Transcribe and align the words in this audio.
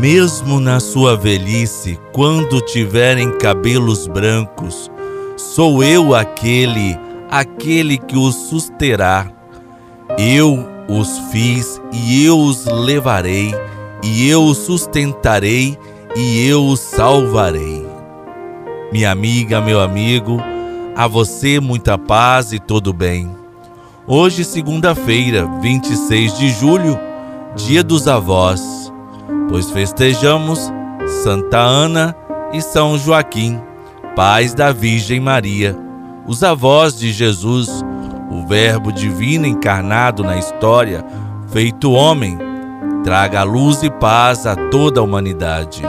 Mesmo 0.00 0.58
na 0.58 0.80
sua 0.80 1.14
velhice, 1.14 2.00
quando 2.10 2.58
tiverem 2.62 3.36
cabelos 3.36 4.06
brancos, 4.06 4.90
sou 5.36 5.84
eu 5.84 6.14
aquele, 6.14 6.98
aquele 7.30 7.98
que 7.98 8.16
os 8.16 8.34
susterá. 8.34 9.30
Eu 10.16 10.66
os 10.88 11.18
fiz 11.30 11.78
e 11.92 12.24
eu 12.24 12.38
os 12.38 12.64
levarei, 12.64 13.54
e 14.02 14.26
eu 14.26 14.42
os 14.42 14.56
sustentarei 14.56 15.76
e 16.16 16.46
eu 16.46 16.64
os 16.64 16.80
salvarei. 16.80 17.86
Minha 18.90 19.10
amiga, 19.10 19.60
meu 19.60 19.82
amigo, 19.82 20.42
a 20.96 21.06
você 21.06 21.60
muita 21.60 21.98
paz 21.98 22.54
e 22.54 22.58
todo 22.58 22.94
bem. 22.94 23.30
Hoje, 24.06 24.46
segunda-feira, 24.46 25.46
26 25.60 26.38
de 26.38 26.48
julho, 26.48 26.98
dia 27.54 27.84
dos 27.84 28.08
avós, 28.08 28.79
pois 29.48 29.70
festejamos 29.70 30.72
Santa 31.22 31.58
Ana 31.58 32.14
e 32.52 32.60
São 32.60 32.96
Joaquim, 32.98 33.60
pais 34.14 34.54
da 34.54 34.72
Virgem 34.72 35.20
Maria, 35.20 35.76
os 36.26 36.42
avós 36.42 36.98
de 36.98 37.12
Jesus, 37.12 37.68
o 38.30 38.46
Verbo 38.46 38.92
divino 38.92 39.46
encarnado 39.46 40.22
na 40.22 40.36
história, 40.36 41.04
feito 41.48 41.92
homem, 41.92 42.38
traga 43.02 43.42
luz 43.42 43.82
e 43.82 43.90
paz 43.90 44.46
a 44.46 44.54
toda 44.54 45.00
a 45.00 45.02
humanidade. 45.02 45.82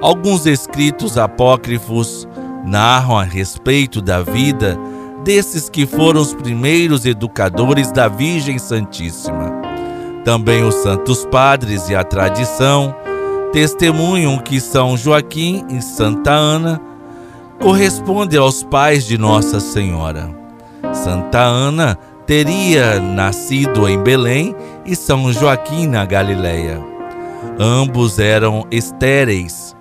Alguns 0.00 0.46
escritos 0.46 1.16
apócrifos 1.16 2.28
narram 2.64 3.18
a 3.18 3.22
respeito 3.22 4.02
da 4.02 4.22
vida 4.22 4.78
desses 5.24 5.68
que 5.68 5.86
foram 5.86 6.20
os 6.20 6.34
primeiros 6.34 7.06
educadores 7.06 7.90
da 7.90 8.08
Virgem 8.08 8.58
Santíssima. 8.58 9.65
Também 10.26 10.64
os 10.64 10.74
santos 10.74 11.24
padres 11.24 11.88
e 11.88 11.94
a 11.94 12.02
tradição 12.02 12.92
testemunham 13.52 14.36
que 14.38 14.58
São 14.60 14.96
Joaquim 14.96 15.64
e 15.70 15.80
Santa 15.80 16.32
Ana 16.32 16.80
correspondem 17.60 18.36
aos 18.36 18.64
pais 18.64 19.06
de 19.06 19.16
Nossa 19.16 19.60
Senhora. 19.60 20.28
Santa 20.92 21.38
Ana 21.38 21.96
teria 22.26 22.98
nascido 22.98 23.88
em 23.88 24.02
Belém 24.02 24.52
e 24.84 24.96
São 24.96 25.32
Joaquim 25.32 25.86
na 25.86 26.04
Galileia. 26.04 26.80
Ambos 27.56 28.18
eram 28.18 28.66
estéreis, 28.68 29.76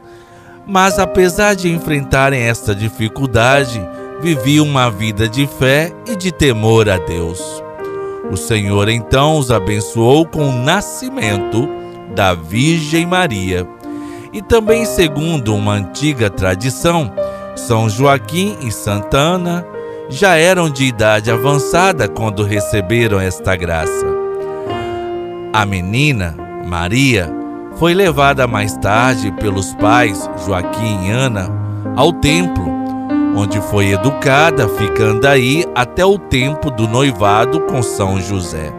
mas 0.64 1.00
apesar 1.00 1.56
de 1.56 1.72
enfrentarem 1.72 2.42
esta 2.42 2.76
dificuldade, 2.76 3.82
vivia 4.22 4.62
uma 4.62 4.92
vida 4.92 5.28
de 5.28 5.48
fé 5.48 5.92
e 6.06 6.16
de 6.16 6.32
temor 6.32 6.88
a 6.88 7.00
Deus. 7.00 7.65
O 8.32 8.38
Senhor 8.38 8.90
então 8.90 9.38
os 9.38 9.52
abençoou 9.52 10.26
com 10.26 10.50
o 10.50 10.52
nascimento 10.52 11.68
da 12.16 12.34
Virgem 12.34 13.06
Maria. 13.06 13.68
E 14.34 14.42
também, 14.42 14.86
segundo 14.86 15.56
uma 15.56 15.74
antiga 15.74 16.30
tradição, 16.30 17.12
São 17.56 17.90
Joaquim 17.90 18.58
e 18.62 18.72
Santa 18.72 19.18
Ana 19.18 19.66
já 20.10 20.36
eram 20.36 20.70
de 20.70 20.86
idade 20.86 21.32
avançada 21.32 22.08
quando 22.08 22.44
receberam 22.44 23.20
esta 23.20 23.56
graça. 23.56 24.06
A 25.54 25.66
menina, 25.66 26.36
Maria, 26.66 27.32
foi 27.78 27.94
levada 27.94 28.46
mais 28.48 28.76
tarde 28.78 29.32
pelos 29.34 29.74
pais 29.76 30.30
Joaquim 30.46 31.08
e 31.08 31.12
Ana 31.12 31.50
ao 31.96 32.12
templo 32.12 32.75
onde 33.36 33.60
foi 33.62 33.92
educada, 33.92 34.68
ficando 34.70 35.26
aí 35.26 35.66
até 35.76 36.06
o 36.06 36.18
tempo 36.18 36.72
do 36.72 36.88
noivado 36.88 37.60
com 37.62 37.84
São 37.84 38.20
José. 38.20 38.74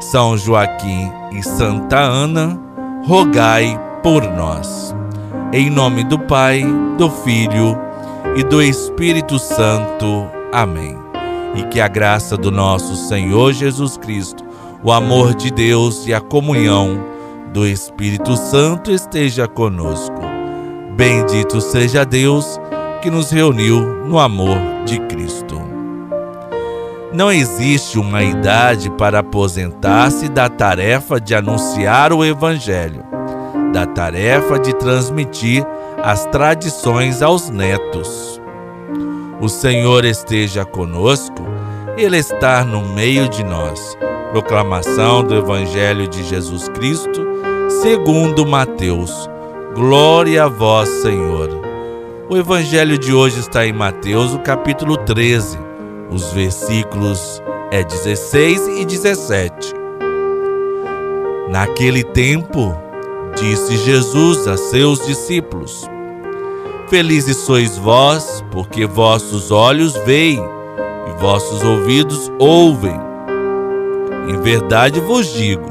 São 0.00 0.36
Joaquim 0.36 1.10
e 1.32 1.42
Santa 1.42 1.98
Ana, 1.98 2.58
rogai 3.04 3.78
por 4.02 4.22
nós. 4.22 4.94
Em 5.52 5.68
nome 5.68 6.04
do 6.04 6.18
Pai, 6.18 6.64
do 6.96 7.10
Filho 7.10 7.76
e 8.36 8.44
do 8.44 8.62
Espírito 8.62 9.38
Santo. 9.38 10.26
Amém. 10.52 10.96
E 11.54 11.64
que 11.64 11.80
a 11.80 11.88
graça 11.88 12.36
do 12.36 12.50
nosso 12.50 12.94
Senhor 13.08 13.52
Jesus 13.52 13.96
Cristo, 13.96 14.44
o 14.82 14.92
amor 14.92 15.34
de 15.34 15.50
Deus 15.50 16.06
e 16.06 16.14
a 16.14 16.20
comunhão 16.20 16.98
do 17.52 17.66
Espírito 17.66 18.36
Santo 18.36 18.90
esteja 18.90 19.46
conosco. 19.46 20.20
Bendito 20.96 21.60
seja 21.60 22.04
Deus 22.04 22.58
que 23.02 23.10
nos 23.10 23.32
reuniu 23.32 23.80
no 24.06 24.16
amor 24.16 24.56
de 24.86 25.00
Cristo. 25.08 25.60
Não 27.12 27.32
existe 27.32 27.98
uma 27.98 28.22
idade 28.22 28.88
para 28.90 29.18
aposentar-se 29.18 30.28
da 30.28 30.48
tarefa 30.48 31.20
de 31.20 31.34
anunciar 31.34 32.12
o 32.12 32.24
Evangelho, 32.24 33.02
da 33.72 33.84
tarefa 33.84 34.56
de 34.56 34.72
transmitir 34.74 35.66
as 36.00 36.24
tradições 36.26 37.22
aos 37.22 37.50
netos. 37.50 38.40
O 39.40 39.48
Senhor 39.48 40.04
esteja 40.04 40.64
conosco, 40.64 41.44
Ele 41.98 42.18
está 42.18 42.64
no 42.64 42.82
meio 42.94 43.28
de 43.28 43.42
nós. 43.42 43.98
Proclamação 44.30 45.24
do 45.24 45.34
Evangelho 45.34 46.06
de 46.06 46.22
Jesus 46.22 46.68
Cristo, 46.68 47.26
segundo 47.82 48.46
Mateus. 48.46 49.28
Glória 49.74 50.44
a 50.44 50.48
vós, 50.48 50.88
Senhor. 50.88 51.71
O 52.32 52.36
evangelho 52.38 52.96
de 52.96 53.12
hoje 53.12 53.40
está 53.40 53.66
em 53.66 53.74
Mateus, 53.74 54.32
o 54.32 54.38
capítulo 54.38 54.96
13, 54.96 55.58
os 56.10 56.32
versículos 56.32 57.42
é 57.70 57.84
16 57.84 58.68
e 58.80 58.86
17. 58.86 59.74
Naquele 61.50 62.02
tempo, 62.02 62.74
disse 63.38 63.76
Jesus 63.76 64.48
a 64.48 64.56
seus 64.56 65.06
discípulos: 65.06 65.86
Felizes 66.88 67.36
sois 67.36 67.76
vós, 67.76 68.42
porque 68.50 68.86
vossos 68.86 69.50
olhos 69.50 69.92
veem 70.06 70.40
e 70.40 71.20
vossos 71.20 71.62
ouvidos 71.62 72.32
ouvem. 72.38 72.98
Em 74.30 74.40
verdade 74.40 75.00
vos 75.00 75.26
digo, 75.34 75.70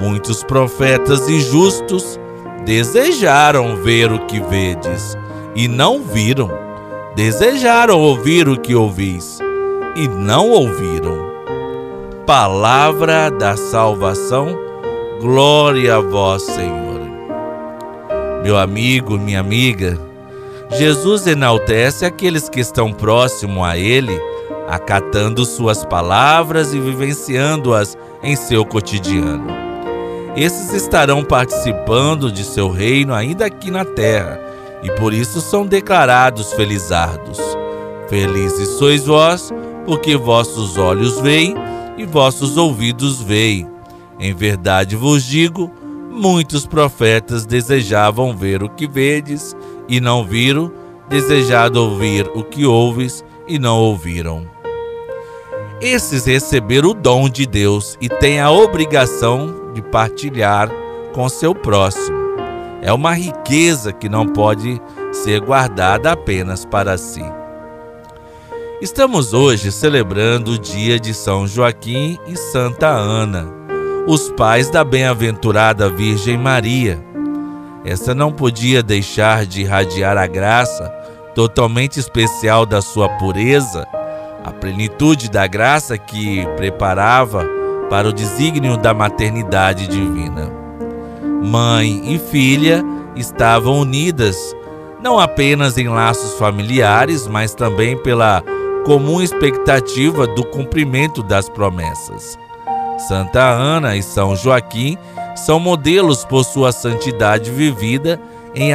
muitos 0.00 0.44
profetas 0.44 1.28
e 1.28 1.40
justos 1.40 2.16
desejaram 2.64 3.74
ver 3.82 4.12
o 4.12 4.24
que 4.26 4.38
vedes 4.38 5.18
e 5.54 5.68
não 5.68 6.02
viram. 6.02 6.50
Desejaram 7.14 8.00
ouvir 8.00 8.48
o 8.48 8.58
que 8.58 8.74
ouvis 8.74 9.38
e 9.94 10.08
não 10.08 10.50
ouviram. 10.50 11.32
Palavra 12.26 13.30
da 13.30 13.56
salvação, 13.56 14.58
glória 15.20 15.96
a 15.96 16.00
vós, 16.00 16.42
Senhor. 16.42 17.00
Meu 18.42 18.58
amigo, 18.58 19.18
minha 19.18 19.40
amiga, 19.40 19.98
Jesus 20.70 21.26
enaltece 21.26 22.04
aqueles 22.04 22.48
que 22.48 22.60
estão 22.60 22.92
próximo 22.92 23.64
a 23.64 23.78
Ele, 23.78 24.18
acatando 24.68 25.44
Suas 25.44 25.84
palavras 25.84 26.74
e 26.74 26.80
vivenciando-as 26.80 27.96
em 28.22 28.34
seu 28.34 28.64
cotidiano. 28.64 29.46
Esses 30.36 30.72
estarão 30.72 31.22
participando 31.22 32.32
de 32.32 32.42
seu 32.42 32.68
reino 32.68 33.14
ainda 33.14 33.46
aqui 33.46 33.70
na 33.70 33.84
terra 33.84 34.53
e 34.84 34.90
por 34.92 35.14
isso 35.14 35.40
são 35.40 35.66
declarados 35.66 36.52
felizardos. 36.52 37.38
Felizes 38.08 38.68
sois 38.68 39.06
vós, 39.06 39.50
porque 39.86 40.14
vossos 40.14 40.76
olhos 40.76 41.18
veem 41.20 41.54
e 41.96 42.04
vossos 42.04 42.58
ouvidos 42.58 43.20
veem. 43.22 43.66
Em 44.20 44.34
verdade 44.34 44.94
vos 44.94 45.24
digo, 45.24 45.72
muitos 46.10 46.66
profetas 46.66 47.46
desejavam 47.46 48.36
ver 48.36 48.62
o 48.62 48.68
que 48.68 48.86
vedes 48.86 49.56
e 49.88 50.00
não 50.00 50.24
viram, 50.24 50.70
desejado 51.08 51.82
ouvir 51.82 52.30
o 52.34 52.44
que 52.44 52.66
ouves 52.66 53.24
e 53.48 53.58
não 53.58 53.78
ouviram. 53.78 54.46
Esses 55.80 56.26
receberam 56.26 56.90
o 56.90 56.94
dom 56.94 57.28
de 57.28 57.46
Deus 57.46 57.96
e 58.00 58.08
têm 58.08 58.38
a 58.40 58.50
obrigação 58.50 59.72
de 59.74 59.82
partilhar 59.82 60.70
com 61.12 61.28
seu 61.28 61.54
próximo 61.54 62.23
é 62.84 62.92
uma 62.92 63.14
riqueza 63.14 63.94
que 63.94 64.10
não 64.10 64.28
pode 64.28 64.80
ser 65.10 65.40
guardada 65.40 66.12
apenas 66.12 66.66
para 66.66 66.98
si. 66.98 67.24
Estamos 68.78 69.32
hoje 69.32 69.72
celebrando 69.72 70.52
o 70.52 70.58
dia 70.58 71.00
de 71.00 71.14
São 71.14 71.46
Joaquim 71.46 72.18
e 72.26 72.36
Santa 72.36 72.88
Ana, 72.88 73.46
os 74.06 74.30
pais 74.32 74.68
da 74.68 74.84
bem-aventurada 74.84 75.88
Virgem 75.88 76.36
Maria. 76.36 77.02
Essa 77.86 78.14
não 78.14 78.30
podia 78.30 78.82
deixar 78.82 79.46
de 79.46 79.62
irradiar 79.62 80.18
a 80.18 80.26
graça 80.26 80.90
totalmente 81.34 81.98
especial 81.98 82.66
da 82.66 82.82
sua 82.82 83.08
pureza, 83.08 83.88
a 84.44 84.50
plenitude 84.52 85.30
da 85.30 85.46
graça 85.46 85.96
que 85.96 86.46
preparava 86.54 87.46
para 87.88 88.08
o 88.08 88.12
desígnio 88.12 88.76
da 88.76 88.92
maternidade 88.92 89.86
divina 89.86 90.63
mãe 91.44 92.14
e 92.14 92.18
filha 92.18 92.82
estavam 93.14 93.80
unidas, 93.80 94.56
não 95.02 95.20
apenas 95.20 95.76
em 95.76 95.88
laços 95.88 96.38
familiares, 96.38 97.26
mas 97.26 97.54
também 97.54 97.96
pela 98.02 98.42
comum 98.86 99.20
expectativa 99.20 100.26
do 100.26 100.42
cumprimento 100.44 101.22
das 101.22 101.48
promessas. 101.48 102.38
Santa 103.08 103.42
Ana 103.42 103.96
e 103.96 104.02
São 104.02 104.34
Joaquim 104.34 104.96
são 105.36 105.60
modelos 105.60 106.24
por 106.24 106.44
sua 106.44 106.72
santidade 106.72 107.50
vivida 107.50 108.20
em 108.54 108.70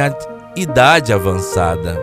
idade 0.56 1.12
avançada. 1.12 1.98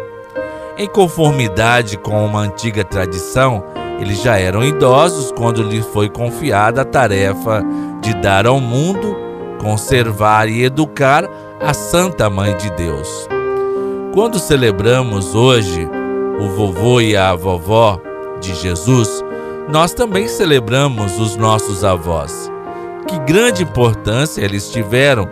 Em 0.78 0.88
conformidade 0.88 1.98
com 1.98 2.26
uma 2.26 2.42
antiga 2.42 2.84
tradição, 2.84 3.64
eles 4.00 4.22
já 4.22 4.38
eram 4.38 4.64
idosos 4.64 5.32
quando 5.32 5.64
lhes 5.64 5.86
foi 5.88 6.10
confiada 6.10 6.82
a 6.82 6.86
tarefa 6.86 7.64
de 8.02 8.14
dar 8.16 8.46
ao 8.46 8.60
mundo, 8.60 9.27
conservar 9.60 10.48
e 10.48 10.64
educar 10.64 11.28
a 11.60 11.74
Santa 11.74 12.30
Mãe 12.30 12.56
de 12.58 12.70
Deus. 12.72 13.28
Quando 14.14 14.40
celebramos 14.40 15.36
hoje 15.36 15.88
o 16.40 16.50
vovô 16.50 17.02
e 17.02 17.16
a 17.16 17.36
vovó 17.36 18.00
de 18.40 18.54
Jesus, 18.56 19.24
nós 19.70 19.94
também 19.94 20.28
celebramos 20.28 21.20
os 21.20 21.36
nossos 21.36 21.84
avós. 21.84 22.52
Que 23.08 23.20
grande 23.20 23.64
importância 23.64 24.42
eles 24.42 24.70
tiveram 24.70 25.28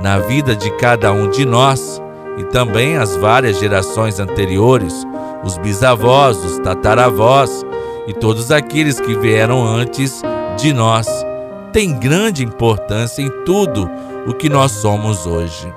na 0.00 0.18
vida 0.18 0.54
de 0.54 0.70
cada 0.78 1.12
um 1.12 1.28
de 1.28 1.44
nós 1.44 2.00
e 2.36 2.44
também 2.44 2.96
as 2.96 3.16
várias 3.16 3.58
gerações 3.58 4.18
anteriores, 4.18 5.06
os 5.42 5.56
bisavós, 5.58 6.36
os 6.44 6.58
tataravós 6.58 7.64
e 8.06 8.12
todos 8.12 8.50
aqueles 8.50 9.00
que 9.00 9.14
vieram 9.14 9.64
antes 9.66 10.22
de 10.56 10.72
nós. 10.72 11.06
Tem 11.74 11.92
grande 11.92 12.44
importância 12.44 13.20
em 13.20 13.28
tudo 13.44 13.90
o 14.28 14.32
que 14.32 14.48
nós 14.48 14.70
somos 14.70 15.26
hoje. 15.26 15.74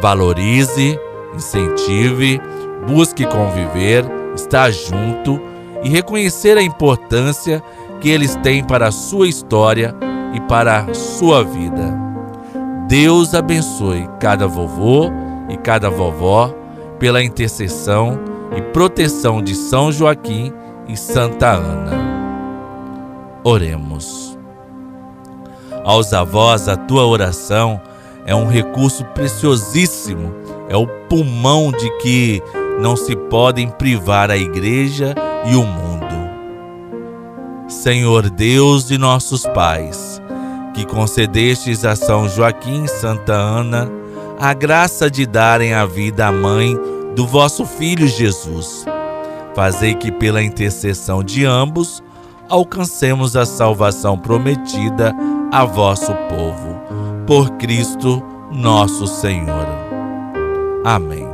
Valorize, 0.00 0.98
incentive, 1.34 2.40
busque 2.86 3.26
conviver, 3.26 4.06
estar 4.34 4.70
junto 4.72 5.38
e 5.82 5.90
reconhecer 5.90 6.56
a 6.56 6.62
importância 6.62 7.62
que 8.00 8.08
eles 8.08 8.34
têm 8.36 8.64
para 8.64 8.88
a 8.88 8.90
sua 8.90 9.28
história 9.28 9.94
e 10.32 10.40
para 10.48 10.78
a 10.78 10.94
sua 10.94 11.44
vida. 11.44 11.94
Deus 12.88 13.34
abençoe 13.34 14.08
cada 14.18 14.46
vovô 14.48 15.10
e 15.50 15.58
cada 15.58 15.90
vovó 15.90 16.54
pela 16.98 17.22
intercessão 17.22 18.18
e 18.56 18.62
proteção 18.62 19.42
de 19.42 19.54
São 19.54 19.92
Joaquim 19.92 20.50
e 20.88 20.96
Santa 20.96 21.50
Ana. 21.50 21.92
Oremos. 23.44 24.33
Aos 25.84 26.14
avós, 26.14 26.66
a 26.66 26.76
tua 26.76 27.04
oração 27.04 27.80
é 28.26 28.34
um 28.34 28.48
recurso 28.48 29.04
preciosíssimo, 29.06 30.34
é 30.68 30.76
o 30.76 30.86
pulmão 30.86 31.70
de 31.70 31.90
que 31.98 32.42
não 32.80 32.96
se 32.96 33.14
podem 33.14 33.68
privar 33.68 34.30
a 34.30 34.36
igreja 34.36 35.14
e 35.44 35.54
o 35.54 35.62
mundo. 35.62 36.04
Senhor 37.68 38.30
Deus 38.30 38.88
de 38.88 38.96
nossos 38.96 39.46
pais, 39.48 40.22
que 40.72 40.86
concedestes 40.86 41.84
a 41.84 41.94
São 41.94 42.28
Joaquim 42.28 42.84
e 42.84 42.88
Santa 42.88 43.34
Ana 43.34 43.90
a 44.38 44.52
graça 44.52 45.10
de 45.10 45.26
darem 45.26 45.74
a 45.74 45.86
vida 45.86 46.26
à 46.26 46.32
mãe 46.32 46.76
do 47.14 47.26
vosso 47.26 47.64
Filho 47.64 48.06
Jesus. 48.08 48.84
Fazei 49.54 49.94
que, 49.94 50.10
pela 50.10 50.42
intercessão 50.42 51.22
de 51.22 51.44
ambos, 51.44 52.02
alcancemos 52.48 53.36
a 53.36 53.46
salvação 53.46 54.18
prometida 54.18 55.14
a 55.54 55.64
vosso 55.64 56.12
povo. 56.28 56.80
Por 57.28 57.48
Cristo 57.58 58.20
nosso 58.50 59.06
Senhor. 59.06 59.68
Amém. 60.84 61.28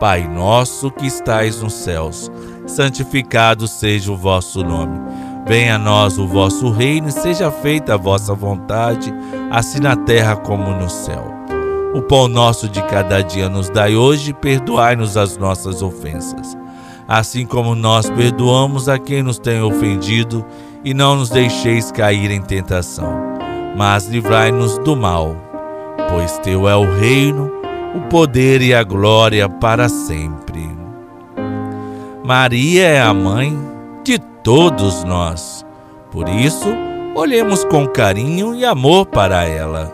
Pai 0.00 0.26
nosso 0.26 0.90
que 0.90 1.06
estais 1.06 1.60
nos 1.60 1.74
céus, 1.74 2.32
santificado 2.66 3.68
seja 3.68 4.10
o 4.10 4.16
vosso 4.16 4.64
nome. 4.64 4.98
Venha 5.46 5.74
a 5.74 5.78
nós 5.78 6.18
o 6.18 6.26
vosso 6.26 6.70
reino 6.70 7.08
e 7.08 7.12
seja 7.12 7.50
feita 7.50 7.92
a 7.92 7.98
vossa 7.98 8.34
vontade, 8.34 9.12
assim 9.50 9.80
na 9.80 9.94
terra 9.94 10.34
como 10.34 10.70
no 10.70 10.88
céu. 10.88 11.22
O 11.94 12.00
pão 12.00 12.26
nosso 12.28 12.66
de 12.66 12.80
cada 12.84 13.20
dia 13.20 13.46
nos 13.46 13.68
dai 13.68 13.94
hoje, 13.94 14.30
e 14.30 14.34
perdoai-nos 14.34 15.18
as 15.18 15.36
nossas 15.36 15.82
ofensas, 15.82 16.56
assim 17.06 17.44
como 17.44 17.74
nós 17.74 18.08
perdoamos 18.08 18.88
a 18.88 18.98
quem 18.98 19.22
nos 19.22 19.38
tem 19.38 19.60
ofendido, 19.60 20.42
e 20.84 20.92
não 20.92 21.16
nos 21.16 21.30
deixeis 21.30 21.90
cair 21.92 22.30
em 22.30 22.42
tentação, 22.42 23.14
mas 23.76 24.06
livrai-nos 24.06 24.78
do 24.78 24.96
mal, 24.96 25.36
pois 26.08 26.38
teu 26.38 26.68
é 26.68 26.76
o 26.76 26.98
reino, 26.98 27.50
o 27.94 28.00
poder 28.08 28.60
e 28.62 28.74
a 28.74 28.82
glória 28.82 29.48
para 29.48 29.88
sempre. 29.88 30.68
Maria 32.24 32.84
é 32.84 33.02
a 33.02 33.12
mãe 33.12 33.58
de 34.04 34.18
todos 34.42 35.04
nós. 35.04 35.66
Por 36.10 36.28
isso, 36.28 36.68
olhemos 37.14 37.64
com 37.64 37.86
carinho 37.86 38.54
e 38.54 38.64
amor 38.64 39.06
para 39.06 39.44
ela. 39.44 39.92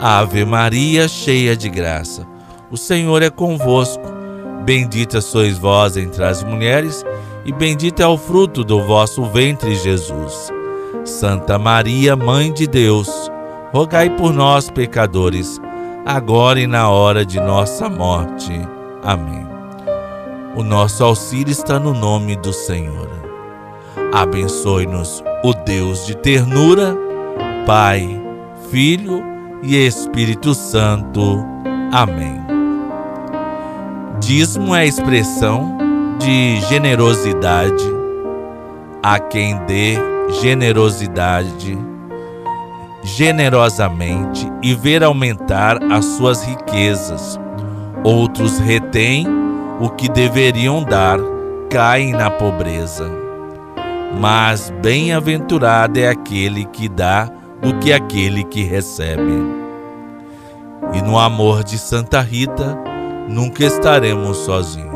Ave 0.00 0.44
Maria, 0.44 1.08
cheia 1.08 1.56
de 1.56 1.68
graça, 1.68 2.26
o 2.70 2.76
Senhor 2.76 3.22
é 3.22 3.30
convosco. 3.30 4.12
Bendita 4.64 5.20
sois 5.20 5.58
vós 5.58 5.96
entre 5.96 6.24
as 6.24 6.42
mulheres, 6.42 7.04
e 7.44 7.52
bendito 7.52 8.00
é 8.00 8.06
o 8.06 8.16
fruto 8.16 8.64
do 8.64 8.82
vosso 8.82 9.24
ventre, 9.24 9.74
Jesus. 9.74 10.50
Santa 11.04 11.58
Maria, 11.58 12.16
Mãe 12.16 12.52
de 12.52 12.66
Deus, 12.66 13.30
rogai 13.72 14.08
por 14.08 14.32
nós, 14.32 14.70
pecadores, 14.70 15.60
agora 16.06 16.58
e 16.58 16.66
na 16.66 16.88
hora 16.88 17.24
de 17.24 17.38
nossa 17.38 17.88
morte. 17.90 18.52
Amém. 19.02 19.46
O 20.56 20.62
nosso 20.62 21.04
auxílio 21.04 21.50
está 21.50 21.78
no 21.78 21.92
nome 21.92 22.36
do 22.36 22.52
Senhor. 22.52 23.10
Abençoe-nos 24.12 25.22
o 25.42 25.52
Deus 25.52 26.06
de 26.06 26.16
ternura, 26.16 26.96
Pai, 27.66 28.22
Filho 28.70 29.22
e 29.62 29.76
Espírito 29.76 30.54
Santo. 30.54 31.44
Amém. 31.92 32.40
Dízimo 34.20 34.74
é 34.74 34.80
a 34.80 34.86
expressão 34.86 35.76
de 36.18 36.60
generosidade 36.62 37.84
a 39.02 39.18
quem 39.18 39.56
dê 39.66 39.96
generosidade 40.40 41.78
generosamente 43.02 44.50
e 44.62 44.74
ver 44.74 45.04
aumentar 45.04 45.78
as 45.92 46.04
suas 46.04 46.42
riquezas. 46.42 47.38
Outros 48.02 48.58
retêm 48.58 49.26
o 49.80 49.90
que 49.90 50.08
deveriam 50.08 50.82
dar, 50.82 51.18
caem 51.70 52.12
na 52.12 52.30
pobreza. 52.30 53.10
Mas 54.18 54.72
bem-aventurado 54.82 55.98
é 55.98 56.08
aquele 56.08 56.64
que 56.66 56.88
dá 56.88 57.28
do 57.60 57.74
que 57.78 57.92
aquele 57.92 58.44
que 58.44 58.62
recebe. 58.62 59.32
E 60.94 61.02
no 61.02 61.18
amor 61.18 61.64
de 61.64 61.76
Santa 61.76 62.20
Rita, 62.20 62.78
nunca 63.28 63.64
estaremos 63.64 64.38
sozinhos. 64.38 64.93